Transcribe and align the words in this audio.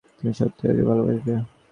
তুমি 0.17 0.31
সত্যিই 0.39 0.69
ওকে 0.71 0.83
ভালোবাসো। 0.89 1.35